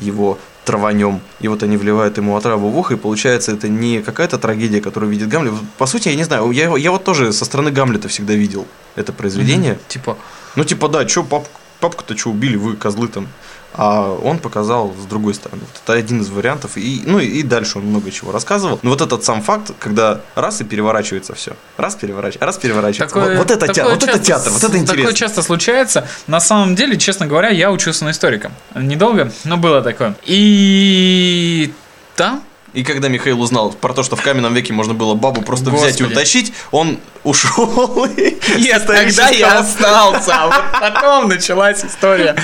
[0.00, 1.20] его траванем.
[1.40, 5.10] И вот они вливают ему отраву в ухо, и получается это не какая-то трагедия, которую
[5.10, 5.54] видит Гамлет.
[5.78, 9.12] По сути, я не знаю, я, я вот тоже со стороны Гамлета всегда видел это
[9.12, 9.78] произведение.
[9.88, 10.18] Типа,
[10.56, 11.48] Ну, типа, да, что, пап,
[11.80, 13.28] папку-то что убили, вы козлы там.
[13.74, 15.60] А он показал с другой стороны.
[15.60, 16.76] Вот это один из вариантов.
[16.76, 18.80] И, ну, и дальше он много чего рассказывал.
[18.82, 21.52] Но вот этот сам факт, когда раз и переворачивается все.
[21.76, 23.14] Раз переворачивается, раз переворачивается.
[23.14, 24.96] Такое- вот, вот это, театр, вот это часто театр, вот это интересно.
[24.96, 26.08] Такое часто случается.
[26.26, 28.50] На самом деле, честно говоря, я учился на историка.
[28.74, 30.16] Недолго, но было такое.
[30.24, 31.72] И
[32.16, 32.42] там
[32.74, 36.00] И когда Михаил узнал про то, что в каменном веке можно было бабу просто взять
[36.00, 36.12] и Господи.
[36.12, 38.06] утащить, он ушел.
[38.58, 42.36] Нет, тогда я остался, а вот потом началась история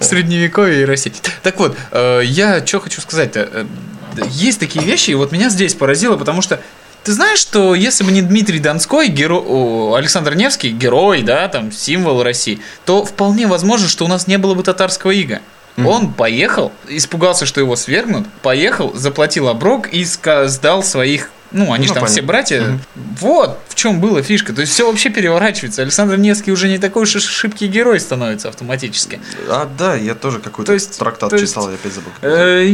[0.00, 1.12] Средневековья и России.
[1.42, 3.40] Так вот, э, я что хочу сказать-то.
[3.52, 3.66] Э,
[4.30, 6.60] Есть такие вещи, и вот меня здесь поразило, потому что
[7.02, 9.96] ты знаешь, что если бы не Дмитрий Донской, геро...
[9.96, 14.54] Александр Невский, герой, да, там, символ России, то вполне возможно, что у нас не было
[14.54, 15.40] бы татарского ига.
[15.78, 21.90] Он поехал, испугался, что его свергнут, поехал, заплатил оброк и сдал своих ну, они же
[21.92, 22.26] Ну, там все понятно.
[22.28, 22.78] братья.
[23.20, 24.54] Вот в чем была фишка.
[24.54, 25.82] То есть все вообще переворачивается.
[25.82, 29.20] Александр Невский уже не такой уж шибкий герой становится автоматически.
[29.50, 32.10] А, да, я тоже какой-то То есть- трактат то есть, читал, я опять забыл.
[32.22, 32.66] Э,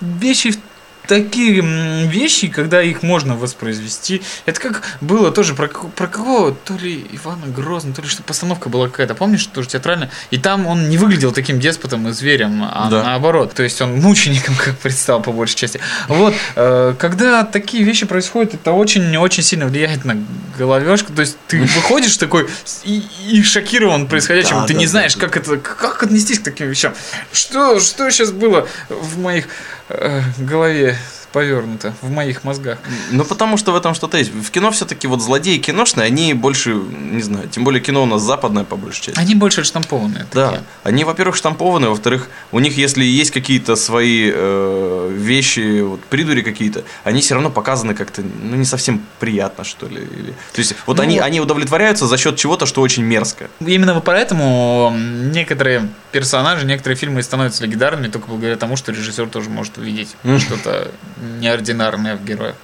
[0.00, 0.58] Вещи в-
[1.06, 1.60] такие
[2.06, 4.22] вещи, когда их можно воспроизвести.
[4.46, 8.68] Это как было тоже про, про кого, то ли Ивана Грозного, то ли что постановка
[8.68, 10.10] была какая-то, помнишь, тоже театральная.
[10.30, 13.02] И там он не выглядел таким деспотом и зверем, а Да.
[13.02, 13.54] наоборот.
[13.54, 15.80] То есть он мучеником, как предстал по большей части.
[16.08, 20.16] Вот, э, когда такие вещи происходят, это очень-очень сильно влияет на
[20.58, 21.12] головешку.
[21.12, 22.48] То есть ты выходишь такой
[22.84, 24.56] и, и шокирован происходящим.
[24.56, 25.20] Да, ты да, не знаешь, да.
[25.26, 26.94] как это, как отнестись к таким вещам.
[27.32, 29.46] Что, что сейчас было в моих
[29.88, 30.91] э, голове
[31.32, 32.78] повернуто, в моих мозгах?
[33.10, 34.32] Ну, потому что в этом что-то есть.
[34.32, 38.22] В кино все-таки вот злодеи киношные, они больше, не знаю, тем более кино у нас
[38.22, 39.18] западное по большей части.
[39.18, 40.26] Они больше штампованные.
[40.32, 40.64] Да, такие.
[40.84, 46.84] они, во-первых, штампованы, во-вторых, у них, если есть какие-то свои э, вещи, вот, придури какие-то,
[47.04, 49.96] они все равно показаны как-то, ну, не совсем приятно, что ли.
[50.02, 53.48] Или- То есть, вот Ну, они, они удовлетворяются за счет чего-то, что очень мерзко.
[53.60, 59.78] Именно поэтому некоторые персонажи, некоторые фильмы становятся легендарными только благодаря тому, что режиссер тоже может
[59.78, 60.90] увидеть что-то
[61.40, 62.56] неординарное в героях.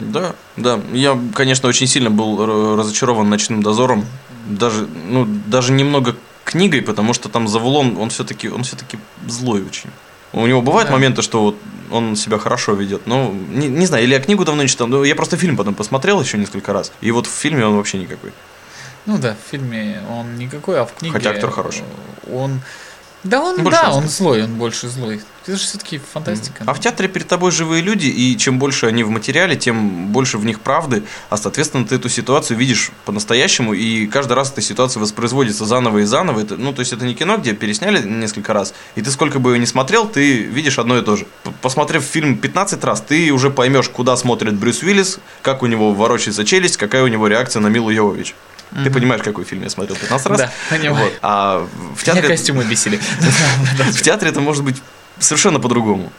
[0.00, 0.80] Да, да.
[0.92, 4.04] Я, конечно, очень сильно был разочарован ночным дозором.
[4.46, 6.14] Даже, ну, даже немного
[6.44, 9.90] книгой, потому что там Завулон, он все-таки он все-таки злой очень.
[10.32, 10.94] У него бывают Да.
[10.94, 11.56] моменты, что вот
[11.90, 13.06] он себя хорошо ведет.
[13.06, 14.86] Но не, не знаю, или я книгу давно не читал.
[14.86, 16.92] но Я просто фильм потом посмотрел еще несколько раз.
[17.00, 18.32] И вот в фильме он вообще никакой.
[19.06, 21.14] Ну да, в фильме он никакой, а в книге...
[21.14, 21.84] Хотя актер хороший.
[22.30, 22.60] Он...
[23.24, 25.20] Да, он, Больше да, он злой, он больше злой.
[25.42, 26.62] Это же все-таки фантастика.
[26.66, 30.38] А в театре перед тобой живые люди, и чем больше они в материале, тем больше
[30.38, 35.00] в них правды, а соответственно ты эту ситуацию видишь по-настоящему, и каждый раз эта ситуация
[35.00, 36.40] воспроизводится заново и заново.
[36.40, 39.54] Это, ну, то есть это не кино, где пересняли несколько раз, и ты сколько бы
[39.54, 41.26] ее не смотрел, ты видишь одно и то же.
[41.60, 46.44] Посмотрев фильм 15 раз, ты уже поймешь, куда смотрит Брюс Уиллис, как у него ворочается
[46.44, 48.34] челюсть, какая у него реакция на Милу Йовович.
[48.84, 50.38] Ты понимаешь, какой фильм я смотрел 15 раз?
[50.38, 51.04] Да, понимаю.
[51.04, 51.12] Вот.
[51.22, 52.28] А в Меня театре...
[52.28, 53.00] костюмы бесили.
[53.78, 54.76] В театре это может быть
[55.18, 56.12] совершенно по-другому.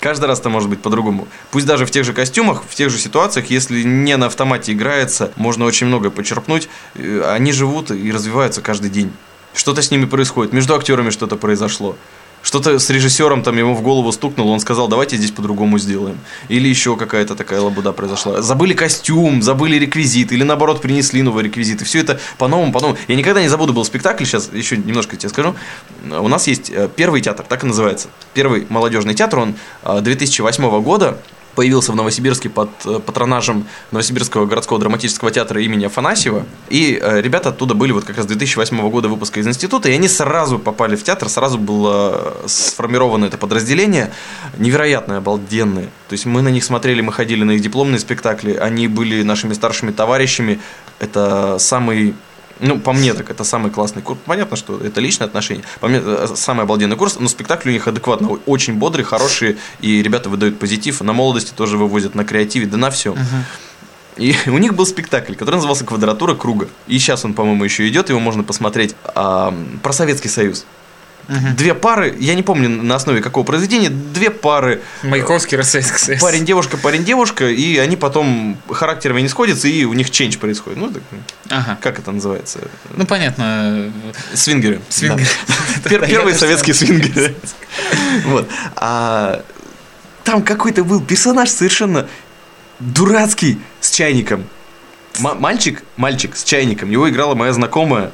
[0.00, 1.28] Каждый раз это может быть по-другому.
[1.52, 5.30] Пусть даже в тех же костюмах, в тех же ситуациях, если не на автомате играется,
[5.36, 6.68] можно очень много почерпнуть.
[6.96, 9.12] Э, Они живут и развиваются каждый день.
[9.54, 11.96] Что-то с ними происходит, между актерами что-то произошло.
[12.42, 16.18] Что-то с режиссером там ему в голову стукнуло, он сказал, давайте здесь по-другому сделаем.
[16.48, 18.42] Или еще какая-то такая лабуда произошла.
[18.42, 21.84] Забыли костюм, забыли реквизит, или наоборот принесли новые реквизиты.
[21.84, 22.98] Все это по-новому, по-новому.
[23.08, 25.54] Я никогда не забуду, был спектакль, сейчас еще немножко тебе скажу.
[26.04, 28.08] У нас есть э, первый театр, так и называется.
[28.34, 31.18] Первый молодежный театр, он э, 2008 года.
[31.54, 36.44] Появился в Новосибирске под э, патронажем Новосибирского городского драматического театра имени Афанасьева.
[36.68, 40.08] И э, ребята оттуда были вот как раз 2008 года выпуска из института, и они
[40.08, 44.12] сразу попали в театр, сразу было э, сформировано это подразделение.
[44.58, 45.86] Невероятно обалденные.
[46.08, 49.52] То есть мы на них смотрели, мы ходили на их дипломные спектакли, они были нашими
[49.52, 50.60] старшими товарищами.
[50.98, 52.14] Это самый
[52.62, 54.20] ну, по мне, так это самый классный курс.
[54.24, 55.64] Понятно, что это личное отношение.
[55.80, 60.00] По мне, э, самый обалденный курс, но спектакль у них адекватно, очень бодрый, хороший, и
[60.00, 61.00] ребята выдают позитив.
[61.00, 63.16] На молодости тоже вывозят на креативе, да на все.
[64.16, 66.68] И у них был спектакль, который назывался «Квадратура круга».
[66.86, 68.94] И сейчас он, по-моему, еще идет, его можно посмотреть.
[69.14, 70.64] А, про Советский Союз.
[71.56, 74.82] Две пары, я не помню на основе какого произведения, две пары.
[75.02, 76.20] Маяковский, Российский Союз.
[76.20, 80.78] Парень, девушка, парень, девушка, и они потом характерами не сходятся, и у них ченч происходит.
[80.78, 81.02] Ну, так,
[81.48, 81.78] Ага.
[81.80, 82.58] как это называется?
[82.96, 83.92] Ну, понятно.
[84.34, 84.80] Свингеры.
[84.88, 85.28] Свингеры.
[85.84, 85.98] Да.
[86.06, 87.34] Первые советские свингеры.
[88.26, 88.48] Вот.
[88.76, 89.42] А
[90.24, 92.08] там какой-то был персонаж совершенно
[92.78, 94.44] дурацкий с чайником.
[95.20, 96.90] М- мальчик, мальчик с чайником.
[96.90, 98.10] Его играла моя знакомая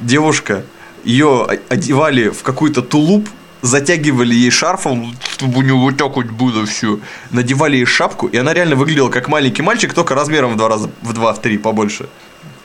[0.00, 0.62] девушка.
[1.04, 3.28] Ее одевали в какой-то тулуп,
[3.62, 6.98] затягивали ей шарфом, чтобы у него вот так вот было все.
[7.30, 10.90] Надевали ей шапку, и она реально выглядела как маленький мальчик, только размером в два раза,
[11.02, 12.08] в два, в три побольше.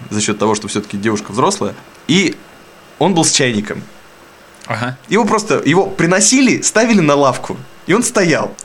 [0.09, 1.75] За счет того, что все-таки девушка взрослая.
[2.07, 2.35] И
[2.97, 3.81] он был с чайником.
[4.65, 4.97] Ага.
[5.09, 8.55] Его просто, его приносили, ставили на лавку, и он стоял.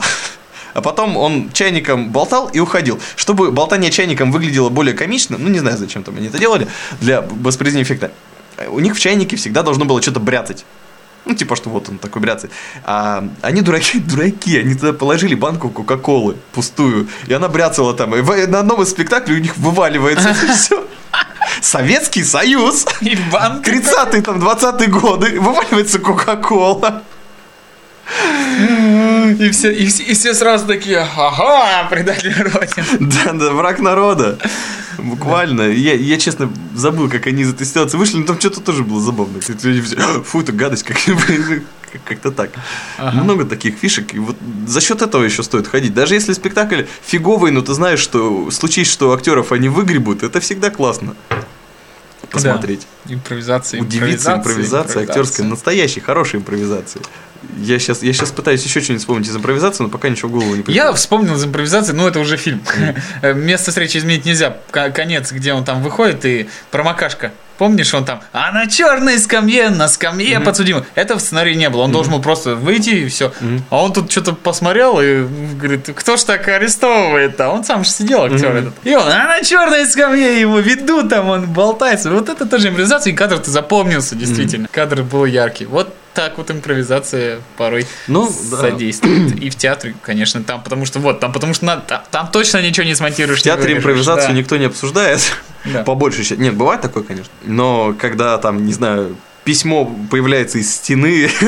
[0.73, 2.99] А потом он чайником болтал и уходил.
[3.15, 6.67] Чтобы болтание чайником выглядело более комично, ну не знаю, зачем там они это делали,
[6.99, 8.11] для воспроизведения эффекта,
[8.69, 10.65] у них в чайнике всегда должно было что-то бряцать.
[11.25, 12.53] Ну, типа, что вот он такой бряцает.
[12.83, 18.15] А они дураки, дураки, они туда положили банку Кока-Колы пустую, и она бряцала там.
[18.15, 20.85] И на одном из спектаклей у них вываливается все.
[21.61, 22.85] Советский Союз.
[23.01, 23.67] И банк.
[23.67, 27.01] 30-е, там, 20-е годы, вываливается Кока-Кола.
[29.39, 32.85] И все, и, все, и все сразу такие, ага, предатель Родины.
[32.99, 34.37] Да, да, враг народа.
[34.97, 35.63] Буквально.
[35.63, 39.01] Я, я, честно, забыл, как они из этой ситуации вышли, но там что-то тоже было
[39.01, 39.39] забавно.
[39.63, 40.97] Люди все, Фу, это гадость, как
[42.03, 42.51] как-то так.
[43.13, 44.13] Много таких фишек.
[44.13, 44.35] И вот
[44.67, 45.93] за счет этого еще стоит ходить.
[45.93, 50.69] Даже если спектакль фиговый, но ты знаешь, что случись, что актеров они выгребут, это всегда
[50.69, 51.15] классно.
[52.31, 52.85] Посмотреть.
[53.07, 57.01] Импровизация, Удивиться импровизация, актерская, настоящей, хорошей импровизации.
[57.57, 60.55] Я сейчас, я сейчас пытаюсь еще что-нибудь вспомнить из импровизации, но пока ничего в голову
[60.55, 60.75] не приходит.
[60.75, 62.61] Я вспомнил из импровизации, ну это уже фильм.
[63.21, 64.57] Э, Место встречи изменить нельзя.
[64.71, 67.31] Конец, где он там выходит и промокашка.
[67.57, 70.83] Помнишь, он там, а на черной скамье, на скамье подсудимых.
[70.93, 71.83] Это в сценарии не было.
[71.83, 73.31] Он должен был просто выйти и все.
[73.69, 75.23] А он тут что-то посмотрел и
[75.55, 78.73] говорит, кто ж так арестовывает А он сам же сидел, актер этот.
[78.83, 82.11] И он, а на черной скамье его ведут, там он болтается.
[82.11, 84.67] Вот это тоже импровизация, и кадр-то запомнился, действительно.
[84.71, 85.65] Кадр был яркий.
[85.65, 88.57] Вот так вот импровизация порой Ну, да.
[88.57, 89.39] содействует.
[89.39, 92.61] И в театре, конечно, там, потому что вот, там, потому что на- там, там точно
[92.61, 93.41] ничего не смонтируешь.
[93.41, 95.21] В театре импровизацию никто не обсуждает.
[95.65, 95.83] Да.
[95.83, 96.39] По большей части.
[96.39, 97.31] Нет, бывает такое, конечно.
[97.43, 101.27] Но когда там, не знаю, письмо появляется из стены,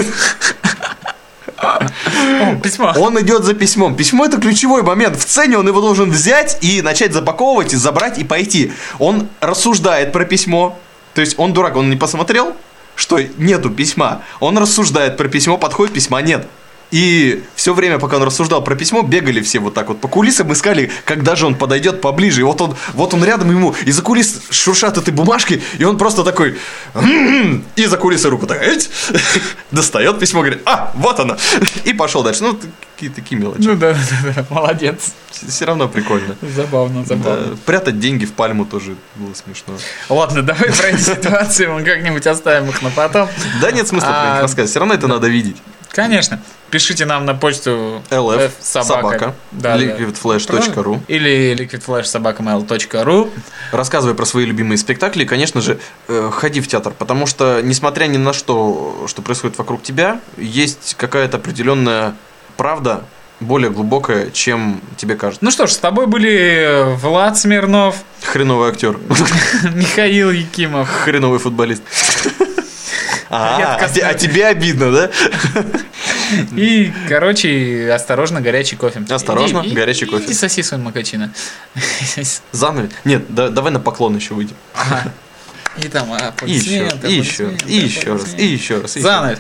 [2.64, 2.94] Письмо.
[2.98, 3.96] он идет за письмом.
[3.96, 5.18] Письмо это ключевой момент.
[5.18, 8.72] В сцене он его должен взять и начать запаковывать, и забрать и пойти.
[9.00, 10.78] Он рассуждает про письмо.
[11.14, 12.56] То есть он дурак, он не посмотрел,
[12.98, 14.24] что нету письма.
[14.42, 16.46] Он рассуждает про письмо, подходит, письма нет.
[16.90, 20.52] И все время, пока он рассуждал про письмо, бегали все вот так вот по кулисам,
[20.54, 22.42] искали, когда же он подойдет поближе.
[22.42, 26.24] И вот он, вот он рядом ему, из-за кулис шуршат этой бумажки, и он просто
[26.24, 26.58] такой,
[26.94, 28.62] «М-м-м», и за кулисы руку так,
[29.72, 31.38] достает письмо, говорит, а, вот оно,
[31.84, 32.44] и пошел дальше.
[32.44, 32.58] Ну,
[32.98, 33.62] такие, такие мелочи.
[33.62, 35.14] Ну да, да, да, молодец.
[35.30, 36.36] Все равно прикольно.
[36.42, 37.46] Забавно, забавно.
[37.46, 39.76] Да, прятать деньги в пальму тоже было смешно.
[40.10, 43.30] Ладно, давай про эти ситуации мы как-нибудь оставим их на потом.
[43.62, 45.58] Да нет смысла про них А, рассказывать, все равно это надо видеть.
[45.90, 46.42] Конечно.
[46.70, 51.00] Пишите нам на почту LF, собака, да, liquidflash.ru.
[51.08, 53.32] или liquidflash
[53.72, 55.80] Рассказывай про свои любимые спектакли, и, конечно же,
[56.10, 60.96] э, ходи в театр, потому что, несмотря ни на что, что происходит вокруг тебя, есть
[61.00, 62.16] какая-то определенная
[62.58, 63.04] правда,
[63.40, 65.44] более глубокая, чем тебе кажется.
[65.46, 68.98] Ну что ж, с тобой были Влад Смирнов, Хреновый актер,
[69.76, 70.90] Михаил Якимов.
[70.90, 71.84] хреновый футболист.
[73.30, 75.12] А, а а тебе обидно, да?
[76.56, 79.02] И, короче, осторожно, горячий кофе.
[79.10, 80.32] Осторожно, И- горячий и- кофе.
[80.32, 81.34] И соси свой макачино.
[82.54, 82.90] Занавес.
[83.04, 84.56] Нет, да- давай на поклон еще выйдем.
[85.78, 88.36] И там аплодисменты, и еще, и еще и еще раз.
[88.38, 88.94] и еще раз.
[88.94, 89.40] Занавес.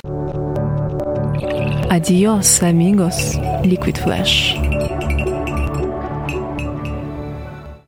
[1.98, 3.40] Adios, amigos.
[3.64, 4.54] Liquid Flash.